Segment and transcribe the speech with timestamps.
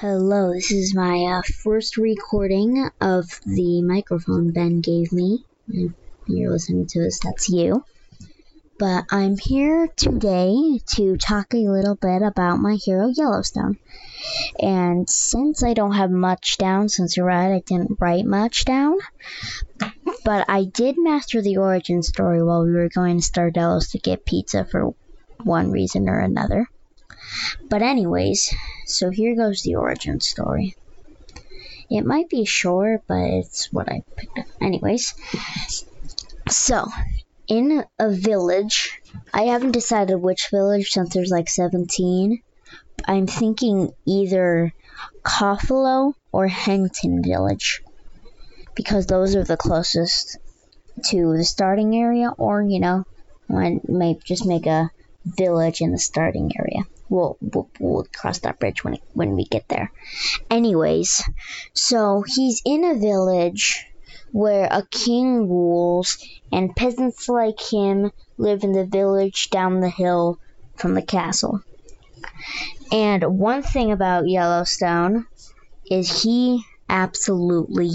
[0.00, 5.44] Hello, this is my uh, first recording of the microphone Ben gave me.
[5.68, 5.92] If
[6.26, 7.84] you're listening to this, that's you.
[8.78, 13.76] But I'm here today to talk a little bit about my hero Yellowstone.
[14.58, 18.96] And since I don't have much down, since you're right, I didn't write much down.
[20.24, 24.24] But I did master the origin story while we were going to Stardello's to get
[24.24, 24.94] pizza for
[25.44, 26.70] one reason or another.
[27.68, 28.54] But, anyways,
[28.86, 30.76] so here goes the origin story.
[31.90, 34.46] It might be short, but it's what I picked up.
[34.60, 35.14] Anyways,
[36.48, 36.86] so
[37.48, 39.00] in a village,
[39.34, 42.42] I haven't decided which village since there's like 17.
[43.06, 44.72] I'm thinking either
[45.22, 47.82] Coffalo or Hengton Village
[48.74, 50.38] because those are the closest
[51.06, 53.04] to the starting area, or you know,
[53.48, 54.90] I might just make a
[55.24, 56.84] village in the starting area.
[57.10, 59.92] We'll, we'll, we'll cross that bridge when when we get there.
[60.48, 61.22] Anyways,
[61.74, 63.84] so he's in a village
[64.32, 66.18] where a king rules,
[66.52, 70.38] and peasants like him live in the village down the hill
[70.76, 71.62] from the castle.
[72.92, 75.26] And one thing about Yellowstone
[75.90, 77.90] is he absolutely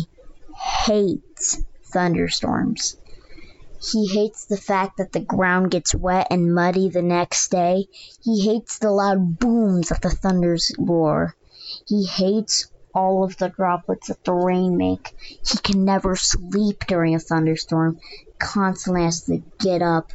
[0.86, 2.98] hates thunderstorms.
[3.92, 7.88] He hates the fact that the ground gets wet and muddy the next day.
[8.24, 11.36] He hates the loud booms of the thunders roar.
[11.88, 15.14] He hates all of the droplets that the rain make.
[15.20, 18.00] He can never sleep during a thunderstorm.
[18.40, 20.12] Constantly has to get up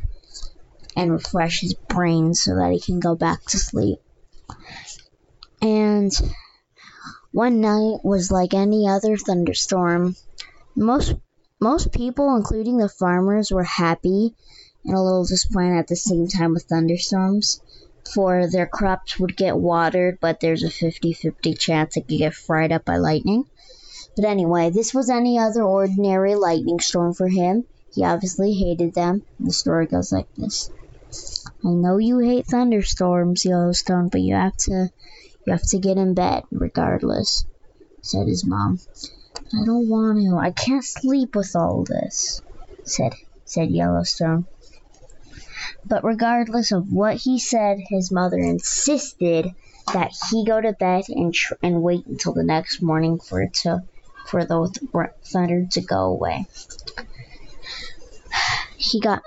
[0.97, 4.01] and refresh his brain so that he can go back to sleep.
[5.63, 6.11] And
[7.33, 10.17] one night was like any other thunderstorm.
[10.75, 11.15] Most
[11.61, 14.35] most people, including the farmers, were happy
[14.85, 17.61] and a little disappointed at the same time with thunderstorms,
[18.15, 22.35] for their crops would get watered, but there's a 50 50 chance it could get
[22.35, 23.45] fried up by lightning.
[24.17, 27.65] But anyway, this was any other ordinary lightning storm for him.
[27.95, 29.23] He obviously hated them.
[29.39, 30.71] The story goes like this.
[31.65, 34.91] I know you hate thunderstorms, Yellowstone, but you have to
[35.45, 37.45] you have to get in bed regardless,
[38.01, 38.79] said his mom.
[39.37, 40.37] I don't want to.
[40.37, 42.43] I can't sleep with all this,
[42.85, 43.15] said
[43.45, 44.47] said Yellowstone.
[45.85, 49.55] But regardless of what he said, his mother insisted
[49.93, 53.55] that he go to bed and tr- and wait until the next morning for it
[53.55, 53.83] to
[54.27, 56.47] for the thunder to go away.
[58.77, 59.23] He got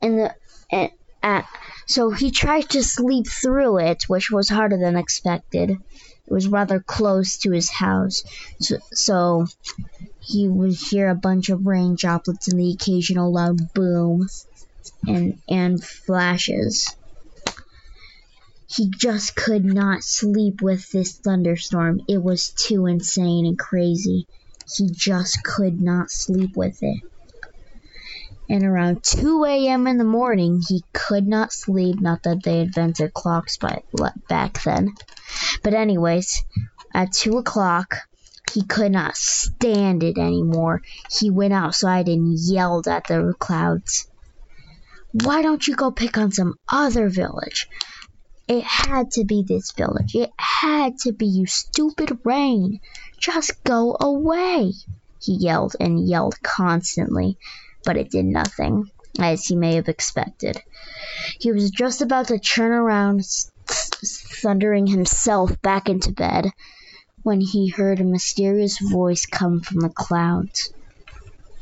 [0.00, 0.34] in the
[0.70, 0.90] and
[1.22, 1.46] at
[1.86, 5.78] so he tried to sleep through it, which was harder than expected.
[6.28, 8.22] It was rather close to his house,
[8.60, 9.46] so, so
[10.20, 14.28] he would hear a bunch of rain droplets and the occasional loud boom
[15.06, 16.94] and and flashes.
[18.66, 22.02] He just could not sleep with this thunderstorm.
[22.06, 24.26] It was too insane and crazy.
[24.76, 27.00] He just could not sleep with it.
[28.50, 29.86] And around 2 a.m.
[29.86, 32.00] in the morning, he could not sleep.
[32.00, 33.82] Not that they invented clocks by,
[34.28, 34.94] back then.
[35.62, 36.42] But, anyways,
[36.94, 37.96] at 2 o'clock,
[38.52, 40.80] he could not stand it anymore.
[41.10, 44.08] He went outside and yelled at the clouds.
[45.12, 47.68] Why don't you go pick on some other village?
[48.46, 50.14] It had to be this village.
[50.14, 52.80] It had to be you stupid rain.
[53.18, 54.72] Just go away.
[55.20, 57.36] He yelled and yelled constantly,
[57.88, 58.84] but it did nothing,
[59.18, 60.60] as he may have expected.
[61.40, 63.22] He was just about to turn around,
[64.42, 66.50] thundering himself back into bed,
[67.22, 70.70] when he heard a mysterious voice come from the clouds.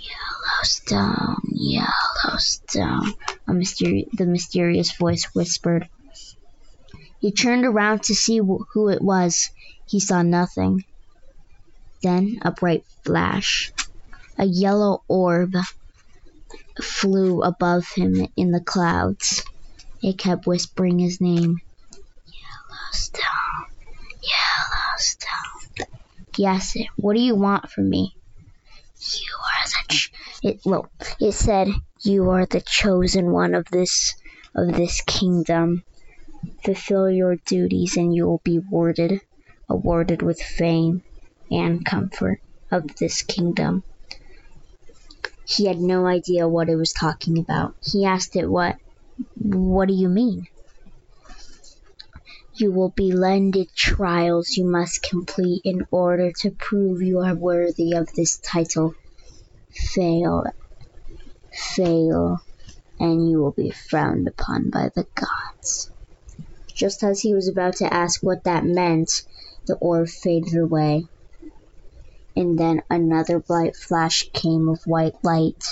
[0.01, 3.15] Yellowstone, Yellowstone,
[3.49, 5.89] a mysteri- the mysterious voice whispered.
[7.21, 9.49] He turned around to see wh- who it was.
[9.87, 10.83] He saw nothing.
[12.03, 13.71] Then a bright flash.
[14.41, 15.53] A yellow orb
[16.83, 19.43] flew above him in the clouds.
[20.03, 21.57] It kept whispering his name.
[22.27, 23.67] Yellowstone,
[24.23, 25.87] Yellowstone.
[26.37, 28.15] Yes, what do you want from me?
[28.99, 30.13] You are the ch-
[30.43, 30.91] it well,
[31.21, 31.69] it said
[32.03, 34.15] you are the chosen one of this
[34.55, 35.83] of this kingdom.
[36.65, 39.21] Fulfill your duties and you will be awarded
[39.69, 41.03] awarded with fame
[41.51, 42.41] and comfort
[42.71, 43.83] of this kingdom.
[45.47, 47.77] He had no idea what it was talking about.
[47.81, 48.77] He asked it what
[49.37, 50.47] what do you mean?
[52.55, 57.93] You will be lended trials you must complete in order to prove you are worthy
[57.93, 58.95] of this title.
[59.71, 60.45] Fail,
[61.53, 62.39] fail,
[62.99, 65.91] and you will be frowned upon by the gods.
[66.75, 69.23] Just as he was about to ask what that meant,
[69.67, 71.07] the orb faded away.
[72.37, 75.65] And then another bright flash came of white light,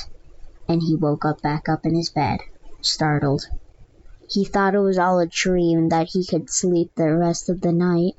[0.66, 2.40] and he woke up back up in his bed,
[2.80, 3.46] startled.
[4.30, 7.60] He thought it was all a dream and that he could sleep the rest of
[7.60, 8.14] the night,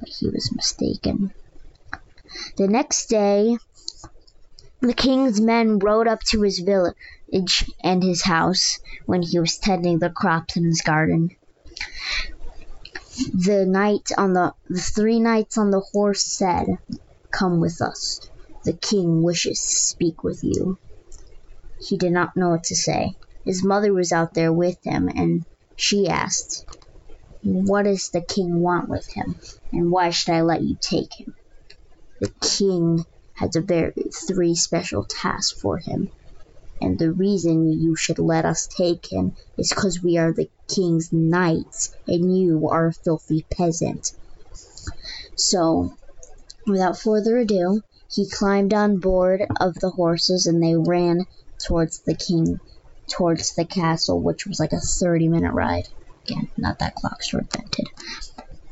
[0.00, 1.34] but he was mistaken.
[2.56, 3.58] The next day,
[4.80, 6.94] the king's men rode up to his village
[7.82, 11.36] and his house when he was tending the crops in his garden.
[13.34, 16.66] The knight on the the three knights on the horse said,
[17.38, 18.18] "Come with us.
[18.64, 20.78] The king wishes to speak with you."
[21.78, 23.18] He did not know what to say.
[23.44, 25.44] His mother was out there with him, and
[25.76, 26.64] she asked,
[27.42, 29.38] "What does the king want with him,
[29.70, 31.34] and why should I let you take him?"
[32.20, 33.04] The king
[33.34, 33.92] has a very
[34.26, 36.10] three special tasks for him,
[36.80, 41.12] and the reason you should let us take him is because we are the king's
[41.12, 44.10] knights and you are a filthy peasant."
[45.36, 45.90] So,
[46.66, 47.80] without further ado,
[48.10, 51.26] he climbed on board of the horses and they ran
[51.66, 52.58] towards the king
[53.08, 55.88] towards the castle, which was like a 30 minute ride.
[56.24, 57.86] Again, not that Clockstore invented.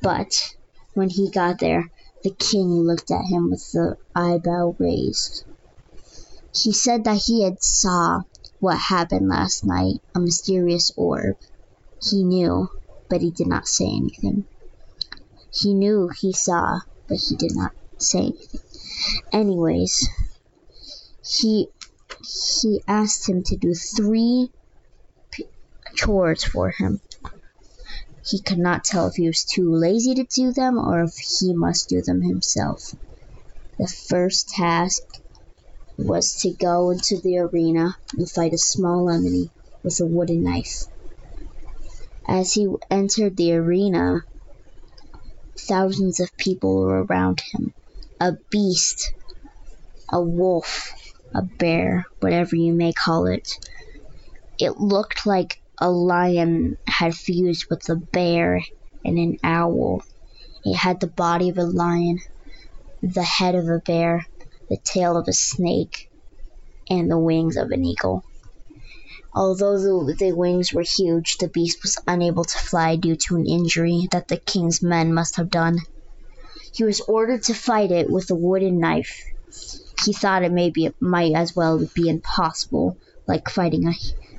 [0.03, 0.35] But
[0.95, 1.91] when he got there,
[2.23, 5.45] the king looked at him with the eyebrow raised.
[6.55, 8.23] He said that he had saw
[8.61, 11.37] what happened last night, a mysterious orb.
[12.01, 12.69] He knew,
[13.09, 14.47] but he did not say anything.
[15.53, 18.61] He knew he saw, but he did not say anything.
[19.33, 20.09] Anyways,
[21.23, 21.69] he
[22.61, 24.51] he asked him to do three
[25.31, 25.47] p-
[25.95, 27.01] chores for him.
[28.27, 31.55] He could not tell if he was too lazy to do them or if he
[31.55, 32.95] must do them himself.
[33.79, 35.03] The first task
[35.99, 39.51] was to go into the arena and fight a small enemy
[39.83, 40.85] with a wooden knife.
[42.27, 44.25] As he entered the arena,
[45.59, 47.75] thousands of people were around him.
[48.21, 49.13] A beast,
[50.11, 50.93] a wolf,
[51.35, 53.49] a bear, whatever you may call it.
[54.59, 58.61] It looked like a lion had fused with a bear
[59.05, 60.03] and an owl.
[60.65, 62.21] It had the body of a lion,
[63.03, 64.27] the head of a bear,
[64.69, 66.09] the tail of a snake,
[66.89, 68.23] and the wings of an eagle.
[69.35, 73.47] Although the, the wings were huge, the beast was unable to fly due to an
[73.47, 75.79] injury that the king's men must have done.
[76.75, 79.23] He was ordered to fight it with a wooden knife.
[80.05, 82.99] He thought it maybe it might as well be impossible,
[83.29, 83.93] like fighting a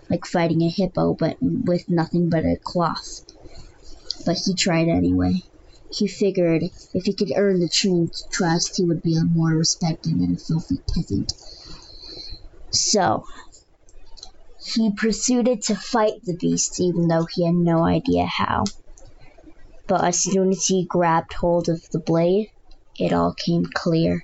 [0.10, 3.22] like fighting a hippo, but with nothing but a cloth.
[4.26, 5.44] But he tried anyway.
[5.92, 10.34] He figured if he could earn the king's trust, he would be more respected than
[10.34, 11.32] a filthy peasant.
[12.72, 13.24] So,
[14.62, 18.66] he proceeded to fight the beast, even though he had no idea how.
[19.88, 22.50] But as soon as he grabbed hold of the blade,
[22.98, 24.24] it all came clear.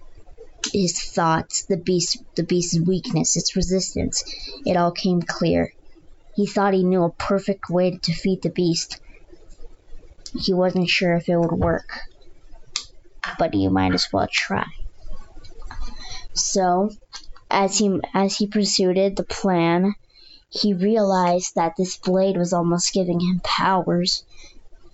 [0.74, 4.24] His thoughts, the beast, the beast's weakness, its resistance,
[4.66, 5.74] it all came clear.
[6.36, 9.00] He thought he knew a perfect way to defeat the beast.
[10.40, 12.00] He wasn't sure if it would work,
[13.38, 14.66] but he might as well try.
[16.34, 16.90] So,
[17.50, 19.94] as he as he pursued the plan,
[20.50, 24.24] he realized that this blade was almost giving him powers,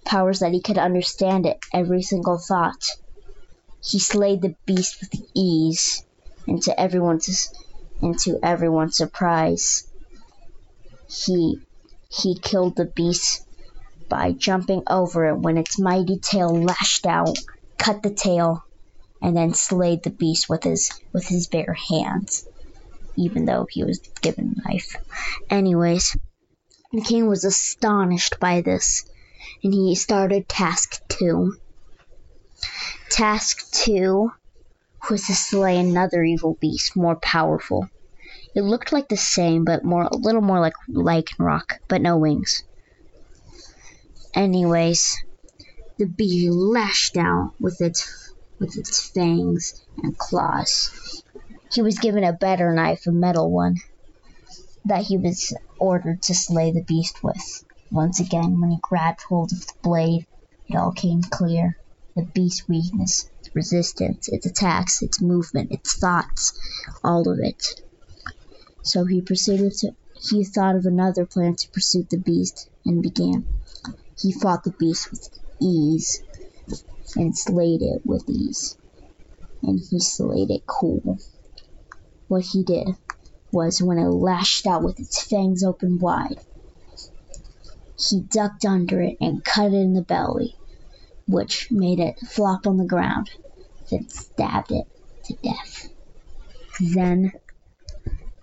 [0.07, 2.83] powers that he could understand it every single thought.
[3.83, 6.03] He slayed the beast with ease,
[6.47, 7.51] and to everyone's
[8.01, 9.87] and to everyone's surprise,
[11.07, 11.59] he
[12.09, 13.45] he killed the beast
[14.09, 17.37] by jumping over it when its mighty tail lashed out,
[17.77, 18.63] cut the tail,
[19.21, 22.47] and then slayed the beast with his with his bare hands,
[23.15, 24.95] even though he was given a knife.
[25.49, 26.15] Anyways,
[26.93, 29.03] the king was astonished by this,
[29.63, 31.57] and he started task two.
[33.09, 34.31] Task two
[35.09, 37.89] was to slay another evil beast more powerful.
[38.55, 42.63] It looked like the same, but more a little more like Lycanroc, but no wings.
[44.33, 45.17] Anyways,
[45.97, 51.23] the bee lashed out with its with its fangs and claws.
[51.71, 53.77] He was given a better knife, a metal one,
[54.85, 57.63] that he was ordered to slay the beast with.
[57.91, 60.25] Once again, when he grabbed hold of the blade,
[60.67, 61.77] it all came clear.
[62.15, 66.57] The beast's weakness, its resistance, its attacks, its movement, its thoughts,
[67.03, 67.81] all of it.
[68.83, 73.45] So he proceeded to he thought of another plan to pursue the beast and began.
[74.19, 75.29] He fought the beast with
[75.61, 76.23] ease
[77.15, 78.77] and slayed it with ease.
[79.61, 81.19] And he slayed it cool.
[82.27, 82.89] What he did
[83.51, 86.39] was when it lashed out with its fangs open wide,
[87.97, 90.55] he ducked under it and cut it in the belly,
[91.27, 93.29] which made it flop on the ground,
[93.89, 94.85] then stabbed it
[95.25, 95.89] to death.
[96.79, 97.31] Then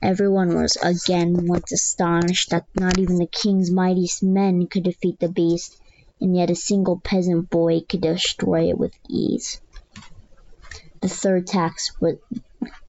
[0.02, 5.28] everyone was again once astonished that not even the king's mightiest men could defeat the
[5.28, 5.76] beast,
[6.20, 9.60] and yet a single peasant boy could destroy it with ease.
[11.00, 12.16] The third tax was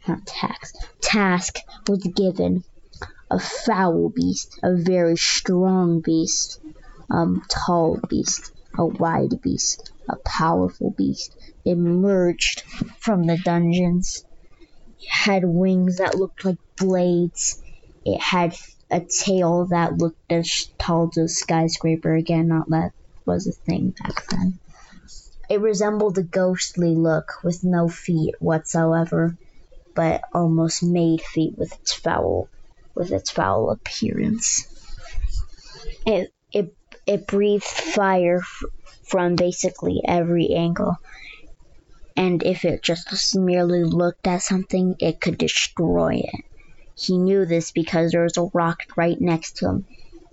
[0.07, 2.63] not tax task was given
[3.31, 6.59] a foul beast, a very strong beast,
[7.09, 12.61] a tall beast, a wide beast, a powerful beast emerged
[12.99, 14.23] from the dungeons.
[14.99, 17.61] It had wings that looked like blades.
[18.05, 18.55] It had
[18.91, 22.13] a tail that looked as tall as a skyscraper.
[22.13, 22.91] Again, not that
[23.25, 24.59] was a thing back then.
[25.49, 29.35] It resembled a ghostly look with no feet whatsoever,
[29.95, 32.49] but almost made feet with its foul
[32.95, 34.65] with its foul appearance.
[36.05, 36.73] It it
[37.05, 38.41] it breathed fire
[39.03, 40.95] from basically every angle,
[42.15, 46.45] and if it just merely looked at something, it could destroy it.
[46.95, 49.85] He knew this because there was a rock right next to him.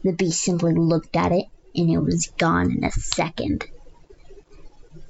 [0.04, 3.66] The beast simply looked at it, and it was gone in a second.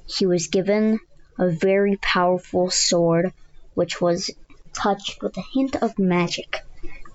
[0.07, 0.99] He was given
[1.39, 3.33] a very powerful sword,
[3.75, 4.31] which was
[4.73, 6.63] touched with a hint of magic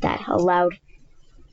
[0.01, 0.77] that allowed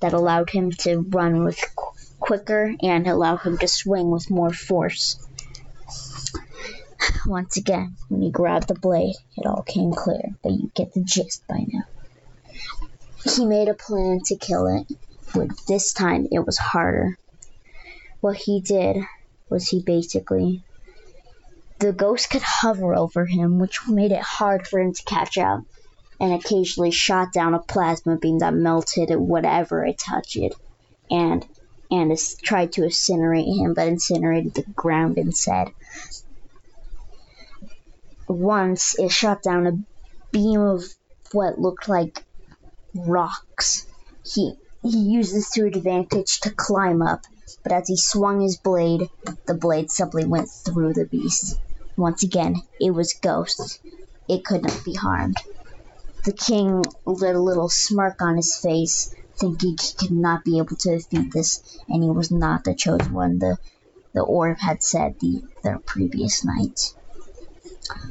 [0.01, 4.53] that allowed him to run with qu- quicker and allowed him to swing with more
[4.53, 5.17] force.
[7.27, 11.03] Once again, when he grabbed the blade, it all came clear, but you get the
[11.03, 11.85] gist by now.
[13.25, 14.87] He made a plan to kill it,
[15.35, 17.17] but this time it was harder.
[18.21, 18.97] What he did
[19.49, 20.63] was he basically
[21.79, 25.63] the ghost could hover over him, which made it hard for him to catch up,
[26.25, 30.39] and occasionally shot down a plasma beam that melted whatever it touched,
[31.11, 31.47] and
[31.91, 35.69] and tried to incinerate him, but incinerated the ground instead.
[38.27, 39.79] Once it shot down a
[40.33, 40.83] beam of
[41.33, 42.25] what looked like
[42.95, 43.85] rocks.
[44.25, 47.21] He he used this to advantage to climb up,
[47.63, 49.11] but as he swung his blade,
[49.45, 51.59] the blade simply went through the beast.
[51.99, 53.79] Once again, it was ghost.
[54.27, 55.37] It could not be harmed.
[56.25, 60.77] The king lit a little smirk on his face, thinking he could not be able
[60.77, 63.39] to defeat this, and he was not the chosen one.
[63.39, 63.59] The
[64.15, 66.95] the orb had said the, the previous night.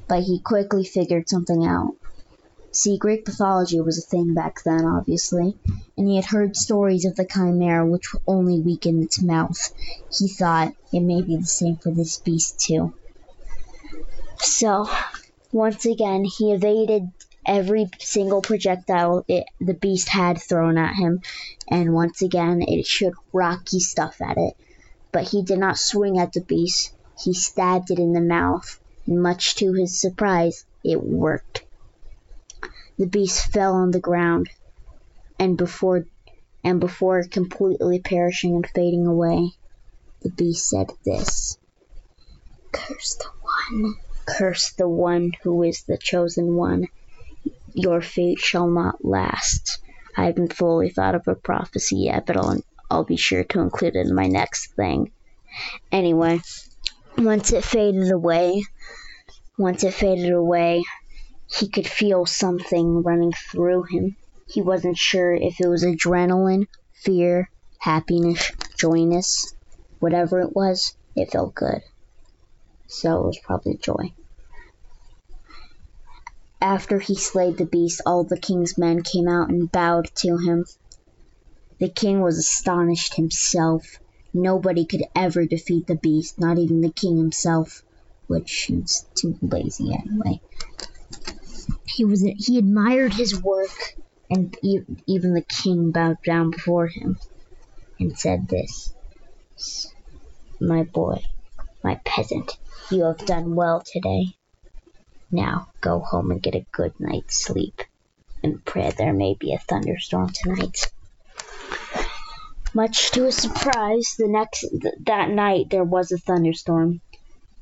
[0.08, 1.96] But he quickly figured something out.
[2.72, 5.58] See, Greek mythology was a thing back then, obviously,
[5.98, 9.74] and he had heard stories of the chimera which only weakened its mouth.
[10.18, 12.94] He thought it may be the same for this beast, too.
[14.40, 14.90] So,
[15.52, 17.10] once again, he evaded
[17.46, 21.22] every single projectile it, the beast had thrown at him,
[21.68, 24.56] and once again, it shook rocky stuff at it.
[25.12, 29.22] But he did not swing at the beast, he stabbed it in the mouth, and
[29.22, 31.64] much to his surprise, it worked.
[32.98, 34.50] The beast fell on the ground,
[35.40, 36.06] and before
[36.64, 39.52] and before completely perishing and fading away,
[40.22, 41.58] the beast said this
[42.72, 43.96] Curse the one,
[44.26, 46.88] curse the one who is the chosen one.
[47.74, 49.80] Your fate shall not last.
[50.16, 52.58] I haven't fully thought of a prophecy yet, but I'll,
[52.90, 55.12] I'll be sure to include it in my next thing.
[55.92, 56.42] Anyway,
[57.18, 58.64] once it faded away,
[59.58, 60.84] once it faded away,
[61.48, 64.18] he could feel something running through him.
[64.48, 67.50] He wasn't sure if it was adrenaline, fear,
[67.80, 69.56] happiness, joyness,
[70.00, 71.82] whatever it was, it felt good.
[72.88, 74.14] So it was probably joy.
[76.64, 80.64] After he slayed the beast, all the king's men came out and bowed to him.
[81.82, 83.84] The king was astonished himself.
[84.34, 87.84] Nobody could ever defeat the beast, not even the king himself,
[88.28, 90.40] which he's too lazy anyway.
[91.86, 93.98] He was he admired his work,
[94.30, 97.18] and even the king bowed down before him
[98.00, 98.94] and said this:
[100.62, 101.26] "My boy,
[101.84, 102.54] my peasant,
[102.90, 104.38] you have done well today.
[105.34, 107.82] Now go home and get a good night's sleep,
[108.44, 110.92] and pray there may be a thunderstorm tonight."
[112.76, 117.02] Much to his surprise, the next th- that night there was a thunderstorm.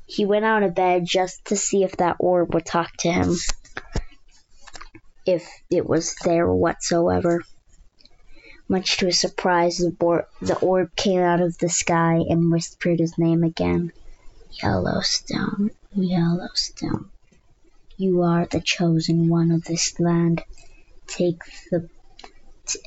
[0.04, 3.36] He went out of bed just to see if that orb would talk to him,
[5.24, 7.42] if it was there whatsoever.
[8.68, 12.98] Much to his surprise, the, bor- the orb came out of the sky and whispered
[12.98, 13.92] his name again.
[14.62, 17.10] Yellowstone, Yellowstone.
[18.02, 20.42] You are the chosen one of this land.
[21.06, 21.40] Take
[21.70, 21.88] the
[22.66, 22.80] t-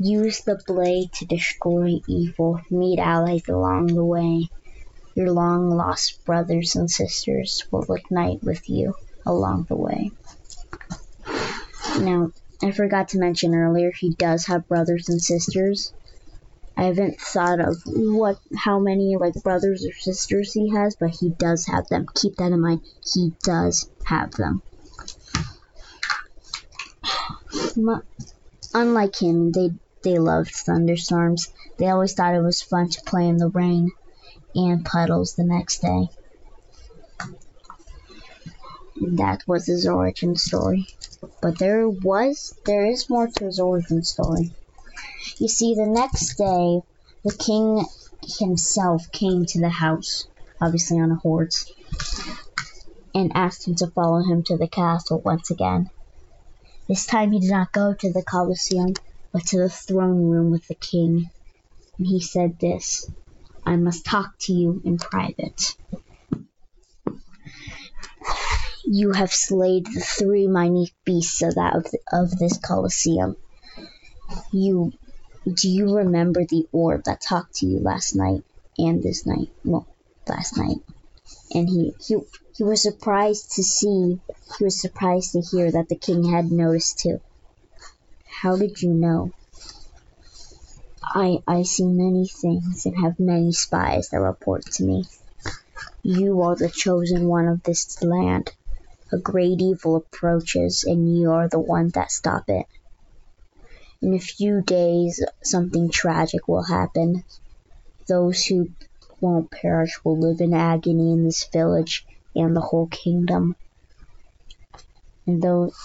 [0.00, 2.60] Use the blade to destroy evil.
[2.68, 4.48] Meet allies along the way.
[5.14, 8.94] Your long lost brothers and sisters will ignite with you
[9.24, 10.10] along the way.
[12.00, 12.32] Now,
[12.64, 15.92] I forgot to mention earlier, he does have brothers and sisters.
[16.76, 21.30] I haven't thought of what how many like brothers or sisters he has, but he
[21.30, 22.06] does have them.
[22.14, 22.80] Keep that in mind.
[23.12, 24.62] He does have them.
[28.74, 29.70] Unlike him, they
[30.02, 31.48] they loved thunderstorms.
[31.78, 33.90] They always thought it was fun to play in the rain
[34.54, 36.08] and puddles the next day.
[38.96, 40.86] And that was his origin story.
[41.40, 44.54] But there was there is more to his origin story.
[45.38, 46.82] You see, the next day,
[47.24, 47.84] the king
[48.38, 50.26] himself came to the house,
[50.60, 51.70] obviously on a horse,
[53.14, 55.90] and asked him to follow him to the castle once again.
[56.88, 58.94] This time he did not go to the Colosseum,
[59.32, 61.30] but to the throne room with the king.
[61.98, 63.08] And he said this
[63.64, 65.76] I must talk to you in private.
[68.84, 73.36] You have slayed the three minute beasts of that of, the, of this Colosseum.
[74.52, 74.92] You
[75.44, 78.44] do you remember the orb that talked to you last night
[78.78, 79.48] and this night?
[79.64, 79.86] Well,
[80.28, 80.76] last night.
[81.52, 82.16] And he, he,
[82.56, 84.20] he was surprised to see,
[84.58, 87.20] he was surprised to hear that the king had noticed too.
[88.24, 89.32] How did you know?
[91.02, 95.04] I, I see many things and have many spies that report to me.
[96.02, 98.52] You are the chosen one of this land.
[99.12, 102.66] A great evil approaches, and you are the one that stop it.
[104.02, 107.22] In a few days, something tragic will happen.
[108.08, 108.70] Those who
[109.20, 112.04] won't perish will live in agony in this village
[112.34, 113.54] and the whole kingdom.
[115.24, 115.76] And those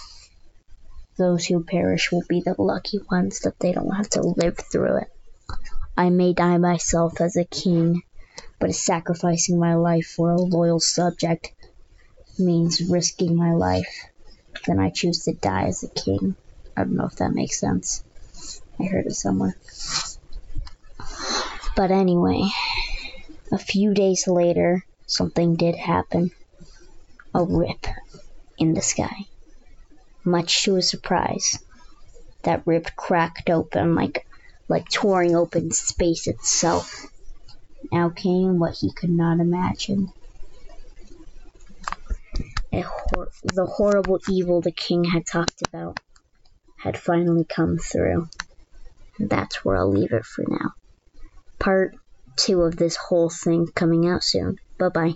[1.16, 4.96] those who perish will be the lucky ones that they don't have to live through
[4.96, 5.12] it.
[5.96, 8.02] I may die myself as a king,
[8.58, 11.52] but sacrificing my life for a loyal subject
[12.36, 14.06] means risking my life.
[14.66, 16.34] Then I choose to die as a king.
[16.76, 18.02] I don't know if that makes sense.
[18.80, 19.56] I heard it somewhere.
[21.76, 22.42] But anyway,
[23.52, 26.30] a few days later, something did happen.
[27.34, 27.86] A rip
[28.58, 29.26] in the sky.
[30.24, 31.58] Much to his surprise,
[32.42, 34.26] that rip cracked open like
[34.68, 37.06] like touring open space itself.
[37.92, 40.12] Now came what he could not imagine.
[42.72, 45.96] Hor- the horrible evil the king had talked about
[46.76, 48.28] had finally come through
[49.18, 50.72] that's where I'll leave it for now.
[51.58, 51.94] Part
[52.36, 54.56] two of this whole thing coming out soon.
[54.78, 55.14] Bye bye.